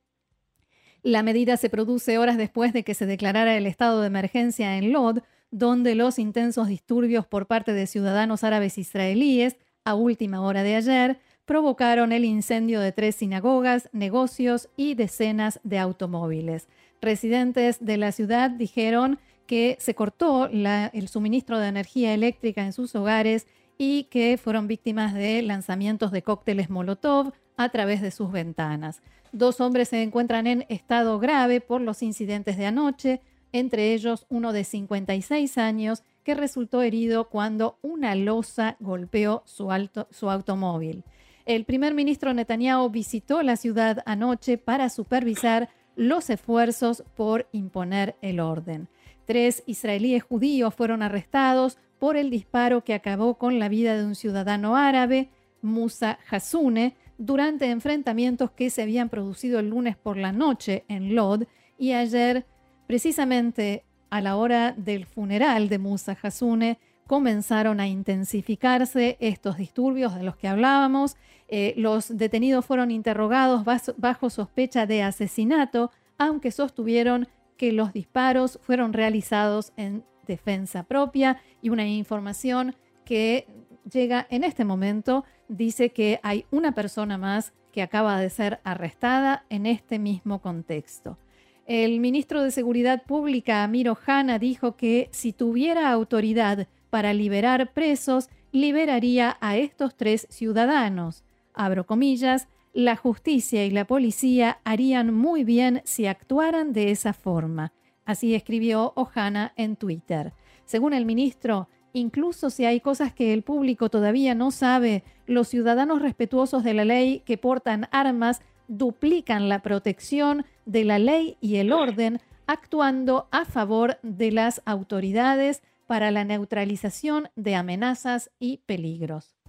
La 1.02 1.23
medida 1.23 1.59
se 1.59 1.68
produce 1.68 2.16
horas 2.16 2.38
después 2.38 2.73
de 2.73 2.85
que 2.85 2.94
se 2.94 3.04
declarara 3.04 3.54
el 3.54 3.66
estado 3.66 4.00
de 4.00 4.06
emergencia 4.06 4.78
en 4.78 4.92
Lod, 4.92 5.18
donde 5.50 5.94
los 5.94 6.18
intensos 6.18 6.68
disturbios 6.68 7.26
por 7.26 7.47
parte 7.47 7.75
de 7.75 7.87
ciudadanos 7.87 8.42
árabes 8.42 8.78
israelíes, 8.78 9.56
a 9.85 9.94
última 9.94 10.40
hora 10.40 10.62
de 10.62 10.76
ayer, 10.76 11.20
provocaron 11.44 12.12
el 12.12 12.25
incendio 12.25 12.80
de 12.80 12.92
tres 12.92 13.16
sinagogas, 13.16 13.90
negocios 13.92 14.70
y 14.76 14.94
decenas 14.94 15.61
de 15.64 15.78
automóviles. 15.78 16.66
Residentes 17.02 17.85
de 17.85 17.97
la 17.97 18.12
ciudad 18.12 18.50
dijeron 18.50 19.18
que 19.50 19.76
se 19.80 19.97
cortó 19.97 20.47
el 20.47 21.09
suministro 21.09 21.59
de 21.59 21.66
energía 21.66 22.14
eléctrica 22.14 22.64
en 22.64 22.73
sus 22.73 22.95
hogares 22.95 23.49
y 23.78 24.04
que 24.04 24.38
fueron 24.40 24.69
víctimas 24.69 25.12
de 25.12 25.42
lanzamientos 25.42 26.12
de 26.12 26.23
cócteles 26.23 26.71
Molotov 26.71 27.33
a 27.57 27.69
través 27.71 28.00
de 28.00 28.12
sus 28.12 28.30
ventanas. 28.30 29.02
Dos 29.33 29.61
hombres 29.61 29.88
se 29.88 30.04
encuentran 30.04 30.47
en 30.47 30.66
estado 30.69 31.19
grave 31.19 31.61
por 31.61 31.80
los 31.80 32.00
incidentes 32.04 32.59
de 32.59 32.66
anoche, 32.66 33.23
entre 33.50 33.92
ellos 33.92 34.25
uno 34.28 34.52
de 34.52 34.62
56 34.62 35.59
años 35.59 36.04
que 36.23 36.37
resultó 36.37 36.83
herido 36.83 37.28
cuando 37.28 37.76
una 37.83 38.14
losa 38.14 38.76
golpeó 38.78 39.42
su, 39.47 39.69
su 40.11 40.30
automóvil. 40.30 41.02
El 41.45 41.64
primer 41.64 41.92
ministro 41.92 42.33
Netanyahu 42.33 42.88
visitó 42.88 43.42
la 43.42 43.57
ciudad 43.57 44.04
anoche 44.07 44.59
para 44.59 44.90
supervisar 44.90 45.71
los 45.97 46.30
esfuerzos 46.30 47.02
por 47.16 47.49
imponer 47.50 48.14
el 48.23 48.38
orden. 48.38 48.88
Tres 49.31 49.63
israelíes 49.67 50.25
judíos 50.25 50.75
fueron 50.75 51.05
arrestados 51.05 51.79
por 52.01 52.17
el 52.17 52.31
disparo 52.31 52.83
que 52.83 52.95
acabó 52.95 53.39
con 53.39 53.61
la 53.61 53.69
vida 53.69 53.97
de 53.97 54.05
un 54.05 54.17
ciudadano 54.17 54.77
árabe, 54.77 55.31
Musa 55.63 56.19
Hasune, 56.29 56.97
durante 57.17 57.71
enfrentamientos 57.71 58.51
que 58.51 58.71
se 58.71 58.83
habían 58.83 59.09
producido 59.09 59.61
el 59.61 59.71
lunes 59.71 59.97
por 59.97 60.17
la 60.17 60.33
noche 60.33 60.83
en 60.89 61.15
Lod 61.15 61.45
y 61.79 61.93
ayer, 61.93 62.45
precisamente 62.89 63.85
a 64.11 64.21
la 64.21 64.35
hora 64.35 64.75
del 64.77 65.07
funeral 65.07 65.69
de 65.69 65.79
Musa 65.79 66.19
Hasune, 66.21 66.81
comenzaron 67.07 67.79
a 67.79 67.87
intensificarse 67.87 69.17
estos 69.21 69.59
disturbios 69.59 70.17
de 70.17 70.25
los 70.25 70.35
que 70.35 70.49
hablábamos. 70.49 71.15
Eh, 71.47 71.75
los 71.77 72.17
detenidos 72.17 72.67
fueron 72.67 72.91
interrogados 72.91 73.65
bajo 73.97 74.29
sospecha 74.29 74.87
de 74.87 75.05
asesinato, 75.05 75.93
aunque 76.19 76.51
sostuvieron 76.51 77.29
que 77.61 77.73
los 77.73 77.93
disparos 77.93 78.59
fueron 78.62 78.95
realizados 78.95 79.75
en 79.76 80.02
defensa 80.26 80.85
propia 80.85 81.43
y 81.61 81.69
una 81.69 81.87
información 81.87 82.75
que 83.05 83.47
llega 83.93 84.26
en 84.31 84.45
este 84.45 84.64
momento 84.64 85.26
dice 85.47 85.90
que 85.90 86.21
hay 86.23 86.47
una 86.50 86.73
persona 86.73 87.19
más 87.19 87.52
que 87.71 87.83
acaba 87.83 88.19
de 88.19 88.31
ser 88.31 88.61
arrestada 88.64 89.45
en 89.50 89.67
este 89.67 89.99
mismo 89.99 90.40
contexto. 90.40 91.19
El 91.67 92.00
ministro 92.00 92.43
de 92.43 92.50
Seguridad 92.50 93.02
Pública, 93.02 93.62
Amir 93.62 93.90
Ohana, 93.90 94.38
dijo 94.38 94.75
que 94.75 95.11
si 95.12 95.35
tuviera 95.35 95.93
autoridad 95.93 96.67
para 96.88 97.12
liberar 97.12 97.75
presos, 97.75 98.31
liberaría 98.52 99.37
a 99.43 99.59
estos 99.59 99.95
tres 99.99 100.26
ciudadanos. 100.31 101.25
Abro 101.52 101.85
comillas, 101.85 102.49
la 102.73 102.97
justicia 102.97 103.65
y 103.65 103.71
la 103.71 103.87
policía 103.87 104.61
harían 104.65 105.12
muy 105.15 105.45
bien 105.45 105.83
si 105.85 106.07
actuaran 106.07 106.73
de 106.73 106.91
esa 106.91 107.12
forma. 107.12 107.73
Así 108.05 108.35
escribió 108.35 108.93
Ohana 108.97 109.53
en 109.57 109.77
Twitter. 109.77 110.33
Según 110.65 110.95
el 110.95 111.05
ministro, 111.05 111.69
incluso 111.93 112.50
si 112.50 112.65
hay 112.65 112.81
cosas 112.81 113.12
que 113.12 113.33
el 113.33 113.43
público 113.43 113.89
todavía 113.89 114.35
no 114.35 114.50
sabe, 114.50 115.05
los 115.27 115.49
ciudadanos 115.49 116.03
respetuosos 116.03 116.65
de 116.65 116.75
la 116.75 116.85
ley 116.85 117.21
que 117.25 117.39
portan 117.39 117.89
armas 117.91 118.41
duplican 118.69 119.49
la 119.49 119.62
protección 119.62 120.45
de 120.65 120.85
la 120.85 120.99
ley 120.99 121.37
y 121.41 121.57
el 121.57 121.73
orden, 121.73 122.21
actuando 122.47 123.29
a 123.33 123.45
favor 123.45 123.99
de 124.03 124.31
las 124.31 124.62
autoridades 124.65 125.62
para 125.87 126.12
la 126.12 126.25
neutralización 126.25 127.29
de 127.35 127.57
amenazas 127.57 128.31
y 128.39 128.59
peligros. 128.67 129.39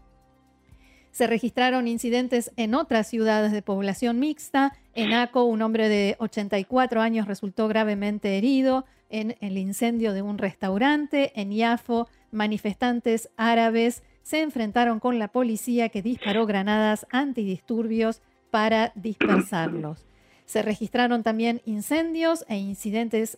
Se 1.12 1.28
registraron 1.28 1.88
incidentes 1.88 2.52
en 2.56 2.74
otras 2.74 3.08
ciudades 3.08 3.52
de 3.52 3.62
población 3.62 4.20
mixta. 4.20 4.74
En 4.94 5.14
Aco, 5.14 5.44
un 5.44 5.62
hombre 5.62 5.90
de 5.90 6.16
84 6.20 7.02
años 7.02 7.28
resultó 7.28 7.68
gravemente 7.68 8.38
herido 8.38 8.86
en 9.10 9.36
el 9.42 9.58
incendio 9.58 10.14
de 10.14 10.22
un 10.22 10.38
restaurante. 10.38 11.34
En 11.40 11.52
Yafo, 11.52 12.08
manifestantes 12.32 13.30
árabes 13.36 14.04
se 14.24 14.42
enfrentaron 14.42 15.00
con 15.00 15.20
la 15.20 15.28
policía 15.28 15.90
que 15.90 16.02
disparó 16.02 16.46
granadas 16.46 17.06
antidisturbios 17.12 18.22
para 18.50 18.92
dispersarlos. 18.96 20.06
Se 20.46 20.62
registraron 20.62 21.24
también 21.24 21.62
incendios 21.66 22.46
e 22.48 22.58
incidentes 22.58 23.38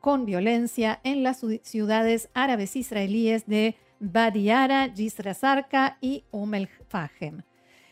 con 0.00 0.24
violencia 0.24 1.00
en 1.04 1.22
las 1.22 1.44
ciudades 1.62 2.30
árabes 2.32 2.76
israelíes 2.76 3.46
de 3.46 3.76
Badiara, 4.00 4.92
Yisra 4.92 5.36
y 6.00 6.24
Umel 6.30 6.68
Fahem. 6.88 7.42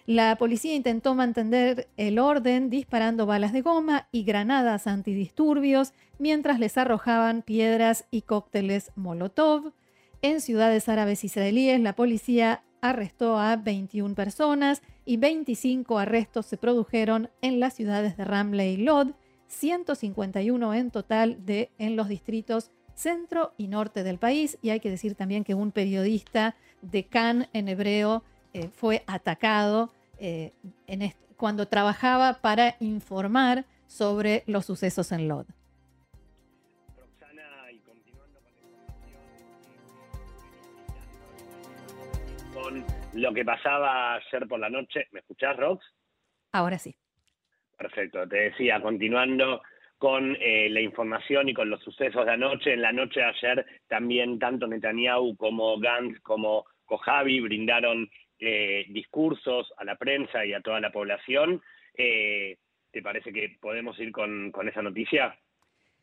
La 0.07 0.37
policía 0.37 0.75
intentó 0.75 1.15
mantener 1.15 1.87
el 1.99 2.19
orden 2.19 2.71
disparando 2.71 3.27
balas 3.27 3.53
de 3.53 3.61
goma 3.61 4.09
y 4.11 4.25
granadas 4.25 4.87
antidisturbios 4.87 5.93
mientras 6.19 6.59
les 6.59 6.79
arrojaban 6.79 7.43
piedras 7.43 8.07
y 8.11 8.23
cócteles 8.23 8.91
Molotov. 8.97 9.75
En 10.23 10.41
ciudades 10.41 10.89
árabes 10.89 11.25
israelíes, 11.25 11.79
la 11.81 11.95
policía 11.95 12.65
arrestó 12.81 13.39
a 13.39 13.57
21 13.57 14.15
personas 14.15 14.81
y 15.05 15.19
25 15.19 15.99
arrestos 15.99 16.47
se 16.47 16.57
produjeron 16.57 17.29
en 17.43 17.61
las 17.61 17.75
ciudades 17.75 18.17
de 18.17 18.25
Ramleh 18.25 18.73
y 18.73 18.77
Lod, 18.79 19.09
151 19.49 20.73
en 20.73 20.91
total 20.91 21.45
de, 21.45 21.71
en 21.77 21.97
los 21.97 22.09
distritos 22.09 22.71
centro 22.99 23.53
y 23.57 23.69
norte 23.69 24.03
del 24.03 24.19
país. 24.19 24.59
Y 24.61 24.71
hay 24.71 24.81
que 24.81 24.91
decir 24.91 25.15
también 25.15 25.45
que 25.45 25.55
un 25.55 25.73
periodista 25.73 26.57
de 26.83 27.05
Cannes 27.05 27.49
en 27.53 27.69
hebreo 27.69 28.23
eh, 28.53 28.69
fue 28.69 29.03
atacado 29.07 29.91
eh, 30.19 30.53
cuando 31.37 31.69
trabajaba 31.69 32.41
para 32.41 32.77
informar 32.81 33.65
sobre 33.87 34.43
los 34.47 34.67
sucesos 34.67 35.13
en 35.13 35.29
Lod. 35.29 35.47
Roxana, 36.99 37.71
y 37.73 37.79
continuando 37.79 38.41
con 42.53 42.85
lo 43.15 43.33
que 43.33 43.45
pasaba 43.45 44.17
ayer 44.17 44.49
por 44.49 44.59
la 44.59 44.69
noche, 44.69 45.07
¿me 45.13 45.21
escuchás, 45.21 45.57
Rox? 45.57 45.85
Ahora 46.53 46.79
sí. 46.79 46.97
Perfecto, 47.77 48.27
te 48.29 48.37
decía, 48.37 48.83
continuando 48.83 49.63
con 49.99 50.37
eh, 50.41 50.69
la 50.71 50.81
información 50.81 51.49
y 51.49 51.55
con 51.55 51.69
los 51.69 51.83
sucesos 51.83 52.25
de 52.25 52.33
anoche. 52.33 52.73
En 52.73 52.83
la 52.83 52.93
noche 52.93 53.21
de 53.21 53.27
ayer 53.27 53.67
también 53.89 54.39
tanto 54.39 54.67
Netanyahu 54.67 55.37
como 55.37 55.79
Gantz 55.79 56.21
como 56.21 56.65
Kojavi 56.87 57.41
brindaron 57.41 58.09
eh, 58.39 58.87
discursos 58.89 59.73
a 59.77 59.85
la 59.85 59.97
prensa 59.97 60.47
y 60.47 60.55
a 60.55 60.61
toda 60.61 60.81
la 60.81 60.93
población. 60.93 61.61
Eh, 61.95 62.57
¿Te 62.93 63.03
parece 63.03 63.33
que 63.33 63.57
podemos 63.61 63.99
ir 63.99 64.13
con, 64.13 64.53
esa 64.67 64.81
noticia? 64.81 65.37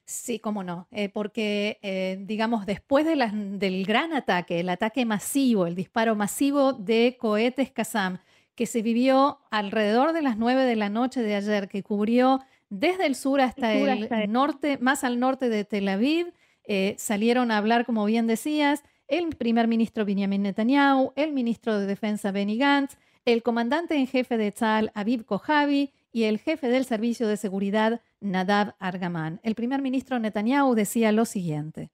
Sí, 0.03 0.37
cómo 0.37 0.63
no, 0.63 0.87
porque 1.13 1.79
digamos, 2.19 2.67
después 2.67 3.07
del 3.07 3.85
gran 3.85 4.13
ataque, 4.13 4.59
el 4.59 4.69
ataque 4.69 5.03
masivo, 5.03 5.65
el 5.65 5.73
disparo 5.73 6.13
masivo 6.13 6.73
de 6.73 7.17
cohetes 7.19 7.71
Kazam, 7.71 8.19
que 8.53 8.67
se 8.67 8.83
vivió 8.83 9.39
alrededor 9.49 10.13
de 10.13 10.21
las 10.21 10.37
9 10.37 10.63
de 10.63 10.75
la 10.75 10.89
noche 10.89 11.21
de 11.21 11.33
ayer, 11.33 11.67
que 11.67 11.81
cubrió 11.81 12.39
desde 12.79 13.05
el 13.05 13.15
sur 13.15 13.39
hasta 13.39 13.73
el, 13.73 14.31
norte, 14.31 14.77
más 14.79 15.03
al 15.03 15.19
norte 15.19 15.49
de 15.49 15.63
Tel 15.63 15.87
Aviv, 15.87 16.33
eh, 16.67 16.95
salieron 16.97 17.51
a 17.51 17.57
hablar, 17.57 17.85
como 17.85 18.05
bien 18.05 18.27
decías, 18.27 18.83
el 19.07 19.29
primer 19.35 19.67
ministro 19.67 20.03
Benjamin 20.03 20.43
Netanyahu, 20.43 21.13
el 21.15 21.31
ministro 21.31 21.79
de 21.79 21.85
Defensa 21.85 22.31
Benny 22.31 22.57
Gantz, 22.57 22.97
el 23.23 23.43
comandante 23.43 23.95
en 23.95 24.07
jefe 24.07 24.37
de 24.37 24.51
Tzal 24.51 24.91
Aviv 24.93 25.25
Kojavi 25.25 25.93
y 26.11 26.23
el 26.23 26.39
jefe 26.39 26.67
del 26.67 26.85
Servicio 26.85 27.27
de 27.27 27.37
Seguridad, 27.37 28.01
Nadav 28.19 28.75
Argaman. 28.79 29.39
El 29.43 29.55
primer 29.55 29.81
ministro 29.81 30.19
Netanyahu 30.19 30.75
decía 30.75 31.11
lo 31.11 31.25
siguiente. 31.25 31.91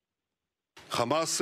Hamas 0.89 1.41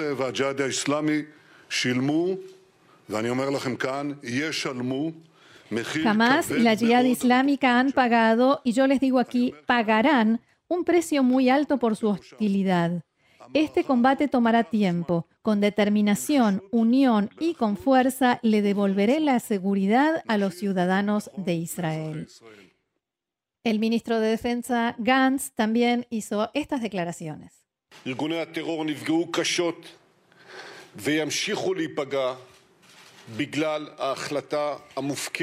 Jamás 6.04 6.50
y 6.52 6.60
la 6.60 6.76
Jihad 6.76 7.04
Islámica 7.04 7.80
han 7.80 7.92
pagado, 7.92 8.62
y 8.64 8.74
yo 8.74 8.88
les 8.88 9.00
digo 9.00 9.20
aquí, 9.20 9.54
pagarán 9.66 10.42
un 10.68 10.84
precio 10.84 11.24
muy 11.24 11.50
alto 11.50 11.78
por 11.78 11.96
su 11.96 12.08
hostilidad. 12.10 13.04
Este 13.54 13.84
combate 13.84 14.28
tomará 14.28 14.64
tiempo. 14.64 15.28
Con 15.42 15.62
determinación, 15.62 16.64
unión 16.72 17.32
y 17.40 17.56
con 17.56 17.78
fuerza 17.78 18.40
le 18.44 18.62
devolveré 18.62 19.20
la 19.20 19.40
seguridad 19.40 20.24
a 20.28 20.38
los 20.38 20.56
ciudadanos 20.56 21.32
de 21.38 21.56
Israel. 21.56 22.28
El 23.64 23.80
ministro 23.80 24.20
de 24.20 24.30
Defensa 24.30 24.96
Gantz 25.00 25.52
también 25.52 26.06
hizo 26.10 26.52
estas 26.54 26.82
declaraciones. 26.82 27.66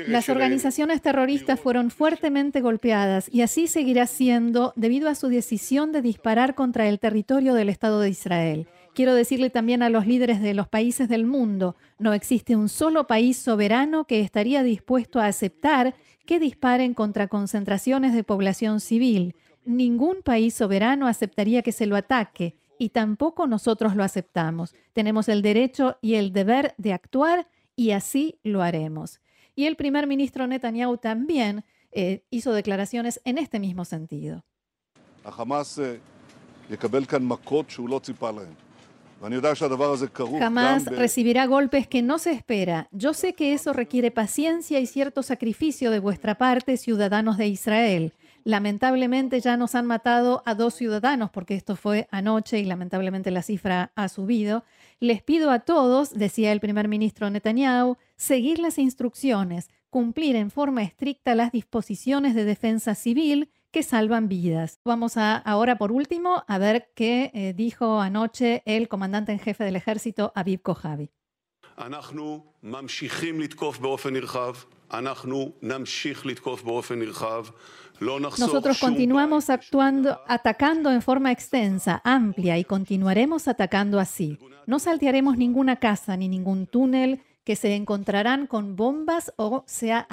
Las 0.08 0.28
organizaciones 0.28 1.02
terroristas 1.02 1.60
fueron 1.60 1.90
fuertemente 1.90 2.60
golpeadas 2.60 3.28
y 3.32 3.42
así 3.42 3.66
seguirá 3.66 4.06
siendo 4.06 4.72
debido 4.76 5.08
a 5.08 5.14
su 5.14 5.28
decisión 5.28 5.92
de 5.92 6.02
disparar 6.02 6.54
contra 6.54 6.88
el 6.88 6.98
territorio 6.98 7.54
del 7.54 7.68
Estado 7.68 8.00
de 8.00 8.10
Israel. 8.10 8.68
Quiero 8.94 9.14
decirle 9.14 9.50
también 9.50 9.82
a 9.82 9.90
los 9.90 10.06
líderes 10.06 10.40
de 10.40 10.54
los 10.54 10.68
países 10.68 11.08
del 11.08 11.26
mundo, 11.26 11.76
no 11.98 12.14
existe 12.14 12.56
un 12.56 12.70
solo 12.70 13.06
país 13.06 13.36
soberano 13.36 14.06
que 14.06 14.20
estaría 14.20 14.62
dispuesto 14.62 15.20
a 15.20 15.26
aceptar 15.26 15.94
que 16.24 16.40
disparen 16.40 16.94
contra 16.94 17.28
concentraciones 17.28 18.14
de 18.14 18.24
población 18.24 18.80
civil. 18.80 19.34
Ningún 19.64 20.22
país 20.22 20.54
soberano 20.54 21.06
aceptaría 21.06 21.62
que 21.62 21.72
se 21.72 21.86
lo 21.86 21.94
ataque 21.96 22.56
y 22.78 22.90
tampoco 22.90 23.46
nosotros 23.46 23.96
lo 23.96 24.02
aceptamos. 24.02 24.74
Tenemos 24.92 25.28
el 25.28 25.42
derecho 25.42 25.98
y 26.00 26.14
el 26.14 26.32
deber 26.32 26.74
de 26.78 26.92
actuar 26.92 27.46
y 27.76 27.92
así 27.92 28.40
lo 28.42 28.62
haremos. 28.62 29.20
Y 29.54 29.66
el 29.66 29.76
primer 29.76 30.06
ministro 30.06 30.46
Netanyahu 30.46 30.96
también 30.98 31.64
eh, 31.92 32.24
hizo 32.30 32.52
declaraciones 32.52 33.20
en 33.24 33.38
este 33.38 33.60
mismo 33.60 33.84
sentido. 33.84 34.44
Jamás 40.38 40.84
recibirá 40.84 41.46
golpes 41.46 41.88
que 41.88 42.02
no 42.02 42.18
se 42.18 42.32
espera. 42.32 42.88
Yo 42.92 43.14
sé 43.14 43.34
que 43.34 43.54
eso 43.54 43.72
requiere 43.72 44.10
paciencia 44.10 44.78
y 44.78 44.86
cierto 44.86 45.22
sacrificio 45.22 45.90
de 45.90 46.00
vuestra 46.00 46.36
parte, 46.36 46.76
ciudadanos 46.76 47.38
de 47.38 47.46
Israel. 47.46 48.12
Lamentablemente 48.46 49.40
ya 49.40 49.56
nos 49.56 49.74
han 49.74 49.86
matado 49.86 50.44
a 50.46 50.54
dos 50.54 50.74
ciudadanos, 50.74 51.30
porque 51.30 51.56
esto 51.56 51.74
fue 51.74 52.06
anoche 52.12 52.60
y 52.60 52.64
lamentablemente 52.64 53.32
la 53.32 53.42
cifra 53.42 53.90
ha 53.96 54.08
subido. 54.08 54.62
Les 55.00 55.20
pido 55.20 55.50
a 55.50 55.58
todos, 55.58 56.14
decía 56.14 56.52
el 56.52 56.60
primer 56.60 56.86
ministro 56.86 57.28
Netanyahu, 57.28 57.96
seguir 58.14 58.60
las 58.60 58.78
instrucciones, 58.78 59.68
cumplir 59.90 60.36
en 60.36 60.52
forma 60.52 60.84
estricta 60.84 61.34
las 61.34 61.50
disposiciones 61.50 62.36
de 62.36 62.44
defensa 62.44 62.94
civil 62.94 63.50
que 63.72 63.82
salvan 63.82 64.28
vidas. 64.28 64.78
Vamos 64.84 65.16
a 65.16 65.38
ahora 65.38 65.76
por 65.76 65.90
último 65.90 66.44
a 66.46 66.58
ver 66.58 66.92
qué 66.94 67.32
eh, 67.34 67.52
dijo 67.52 68.00
anoche 68.00 68.62
el 68.64 68.86
comandante 68.86 69.32
en 69.32 69.40
jefe 69.40 69.64
del 69.64 69.74
ejército 69.74 70.30
Aviv 70.36 70.62
Kojavi. 70.62 71.10
Nosotros 78.00 78.78
continuamos 78.78 79.50
actuando, 79.50 80.20
atacando 80.26 80.90
en 80.90 81.02
forma 81.02 81.32
extensa, 81.32 82.00
amplia 82.04 82.58
y 82.58 82.64
continuaremos 82.64 83.48
atacando 83.48 83.98
así. 83.98 84.38
No 84.66 84.78
saltearemos 84.78 85.36
ninguna 85.36 85.76
casa 85.76 86.16
ni 86.16 86.28
ningún 86.28 86.66
túnel 86.66 87.22
que 87.44 87.56
se 87.56 87.74
encontrarán 87.74 88.46
con 88.46 88.74
bombas 88.74 89.32
o, 89.36 89.62
sea 89.66 90.08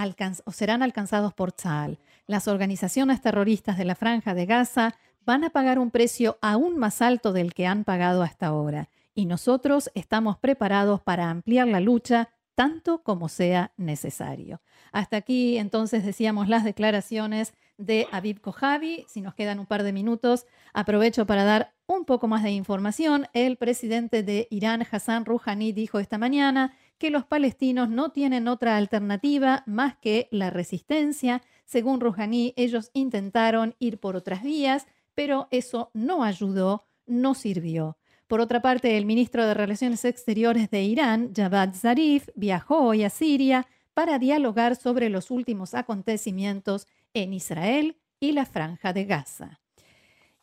o 0.45 0.51
serán 0.51 0.83
alcanzados 0.83 1.33
por 1.33 1.51
Tzal. 1.51 1.97
Las 2.27 2.47
organizaciones 2.47 3.21
terroristas 3.21 3.77
de 3.77 3.85
la 3.85 3.95
Franja 3.95 4.33
de 4.33 4.45
Gaza 4.45 4.95
van 5.25 5.43
a 5.43 5.49
pagar 5.49 5.79
un 5.79 5.89
precio 5.89 6.37
aún 6.41 6.77
más 6.77 7.01
alto 7.01 7.33
del 7.33 7.53
que 7.53 7.65
han 7.65 7.83
pagado 7.83 8.21
hasta 8.21 8.47
ahora. 8.47 8.89
Y 9.15 9.25
nosotros 9.25 9.89
estamos 9.95 10.37
preparados 10.37 11.01
para 11.01 11.29
ampliar 11.29 11.67
la 11.67 11.79
lucha 11.79 12.29
tanto 12.55 13.03
como 13.03 13.29
sea 13.29 13.73
necesario. 13.77 14.61
Hasta 14.91 15.17
aquí 15.17 15.57
entonces 15.57 16.05
decíamos 16.05 16.49
las 16.49 16.63
declaraciones 16.63 17.53
de 17.77 18.07
Aviv 18.11 18.41
Kojavi. 18.41 19.05
Si 19.07 19.21
nos 19.21 19.33
quedan 19.33 19.59
un 19.59 19.65
par 19.65 19.83
de 19.83 19.93
minutos, 19.93 20.45
aprovecho 20.73 21.25
para 21.25 21.43
dar 21.43 21.73
un 21.85 22.05
poco 22.05 22.27
más 22.27 22.43
de 22.43 22.51
información. 22.51 23.25
El 23.33 23.57
presidente 23.57 24.23
de 24.23 24.47
Irán, 24.51 24.85
Hassan 24.89 25.25
Rouhani, 25.25 25.71
dijo 25.71 25.99
esta 25.99 26.17
mañana 26.17 26.73
que 26.97 27.09
los 27.09 27.25
palestinos 27.25 27.89
no 27.89 28.11
tienen 28.11 28.47
otra 28.47 28.77
alternativa 28.77 29.63
más 29.65 29.97
que 29.97 30.27
la 30.31 30.49
resistencia. 30.49 31.41
Según 31.65 31.99
Rouhani, 31.99 32.53
ellos 32.55 32.91
intentaron 32.93 33.75
ir 33.79 33.99
por 33.99 34.15
otras 34.15 34.43
vías, 34.43 34.87
pero 35.15 35.47
eso 35.51 35.91
no 35.93 36.23
ayudó, 36.23 36.87
no 37.05 37.33
sirvió. 37.33 37.97
Por 38.33 38.41
otra 38.41 38.63
parte, 38.63 38.97
el 38.97 39.05
ministro 39.05 39.45
de 39.45 39.53
Relaciones 39.53 40.05
Exteriores 40.05 40.71
de 40.71 40.81
Irán, 40.81 41.33
Javad 41.35 41.75
Zarif, 41.75 42.29
viajó 42.33 42.79
hoy 42.79 43.03
a 43.03 43.11
Siria 43.11 43.67
para 43.93 44.17
dialogar 44.17 44.75
sobre 44.75 45.09
los 45.09 45.29
últimos 45.29 45.75
acontecimientos 45.75 46.87
en 47.13 47.31
Israel 47.31 47.95
y 48.19 48.31
la 48.31 48.47
franja 48.47 48.91
de 48.91 49.05
Gaza. 49.05 49.59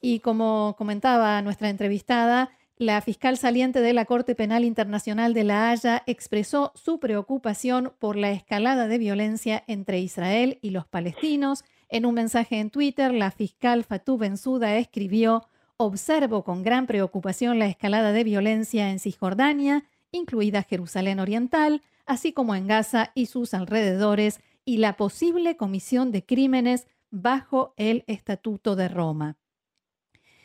Y 0.00 0.20
como 0.20 0.76
comentaba 0.78 1.42
nuestra 1.42 1.68
entrevistada, 1.68 2.50
la 2.76 3.00
fiscal 3.00 3.36
saliente 3.36 3.80
de 3.80 3.92
la 3.92 4.04
Corte 4.04 4.36
Penal 4.36 4.62
Internacional 4.62 5.34
de 5.34 5.42
La 5.42 5.70
Haya 5.70 6.04
expresó 6.06 6.70
su 6.76 7.00
preocupación 7.00 7.92
por 7.98 8.14
la 8.14 8.30
escalada 8.30 8.86
de 8.86 8.98
violencia 8.98 9.64
entre 9.66 9.98
Israel 9.98 10.60
y 10.62 10.70
los 10.70 10.86
palestinos. 10.86 11.64
En 11.88 12.06
un 12.06 12.14
mensaje 12.14 12.60
en 12.60 12.70
Twitter, 12.70 13.12
la 13.12 13.32
fiscal 13.32 13.82
Fatou 13.82 14.16
Bensouda 14.16 14.76
escribió: 14.76 15.48
Observo 15.82 16.44
con 16.44 16.62
gran 16.62 16.86
preocupación 16.86 17.58
la 17.58 17.64
escalada 17.64 18.12
de 18.12 18.22
violencia 18.22 18.90
en 18.90 18.98
Cisjordania, 18.98 19.84
incluida 20.12 20.62
Jerusalén 20.62 21.20
Oriental, 21.20 21.80
así 22.04 22.34
como 22.34 22.54
en 22.54 22.66
Gaza 22.66 23.12
y 23.14 23.24
sus 23.24 23.54
alrededores, 23.54 24.40
y 24.66 24.76
la 24.76 24.98
posible 24.98 25.56
comisión 25.56 26.12
de 26.12 26.22
crímenes 26.22 26.86
bajo 27.10 27.72
el 27.78 28.04
Estatuto 28.08 28.76
de 28.76 28.88
Roma. 28.88 29.38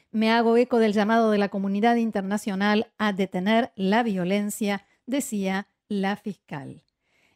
Me 0.10 0.32
hago 0.32 0.56
eco 0.56 0.80
del 0.80 0.94
llamado 0.94 1.32
de 1.32 1.38
la 1.38 1.50
comunidad 1.50 1.98
internacional 1.98 2.94
a 2.98 3.12
detener 3.12 3.74
la 3.76 4.04
violencia, 4.04 4.86
decía 5.06 5.68
la 5.90 6.16
fiscal. 6.16 6.85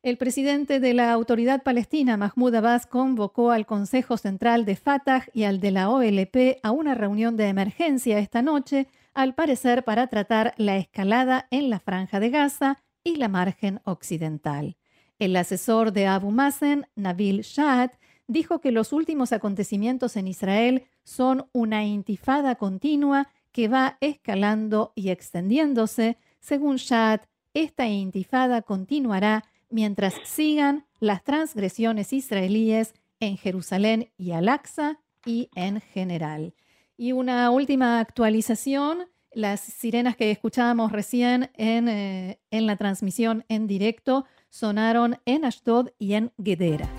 El 0.02 0.18
presidente 0.18 0.80
de 0.80 0.94
la 0.94 1.12
Autoridad 1.12 1.62
Palestina, 1.62 2.16
Mahmoud 2.16 2.56
Abbas, 2.56 2.86
convocó 2.86 3.52
al 3.52 3.66
Consejo 3.66 4.16
Central 4.16 4.64
de 4.64 4.78
Fatah 4.78 5.26
y 5.34 5.44
al 5.44 5.60
de 5.60 5.72
la 5.72 5.90
OLP 5.90 6.60
a 6.64 6.72
una 6.72 6.96
reunión 6.96 7.36
de 7.36 7.50
emergencia 7.50 8.18
esta 8.18 8.42
noche, 8.42 8.88
al 9.14 9.36
parecer 9.36 9.84
para 9.84 10.08
tratar 10.08 10.54
la 10.56 10.78
escalada 10.78 11.48
en 11.52 11.70
la 11.70 11.82
franja 11.82 12.22
de 12.22 12.30
Gaza 12.30 12.78
y 13.04 13.18
la 13.18 13.28
margen 13.28 13.82
occidental. 13.84 14.78
El 15.20 15.36
asesor 15.36 15.92
de 15.92 16.08
Abu 16.08 16.32
Mazen, 16.32 16.88
Nabil 16.96 17.42
Shad, 17.42 17.92
dijo 18.26 18.62
que 18.62 18.72
los 18.72 18.94
últimos 18.94 19.34
acontecimientos 19.34 20.16
en 20.16 20.30
Israel 20.30 20.86
son 21.04 21.50
una 21.52 21.84
intifada 21.84 22.56
continua 22.56 23.28
que 23.52 23.68
va 23.68 23.98
escalando 24.00 24.94
y 24.96 25.10
extendiéndose. 25.10 26.18
Según 26.40 26.78
Shad, 26.78 27.20
esta 27.54 27.86
intifada 27.88 28.62
continuará 28.62 29.44
mientras 29.70 30.16
sigan 30.24 30.86
las 31.00 31.24
transgresiones 31.24 32.14
israelíes 32.14 32.94
en 33.20 33.38
Jerusalén 33.38 34.12
y 34.18 34.32
Al-Aqsa 34.32 35.00
y 35.26 35.50
en 35.56 35.82
general. 35.82 36.54
Y 36.98 37.12
una 37.12 37.50
última 37.52 38.00
actualización, 38.00 39.10
las 39.32 39.62
sirenas 39.62 40.16
que 40.16 40.32
escuchábamos 40.32 40.92
recién 40.92 41.52
en, 41.56 41.88
eh, 41.88 42.40
en 42.52 42.66
la 42.66 42.76
transmisión 42.76 43.46
en 43.48 43.68
directo 43.68 44.26
sonaron 44.50 45.18
en 45.26 45.46
Ashdod 45.46 45.90
y 45.98 46.14
en 46.14 46.32
Gedera. 46.44 46.90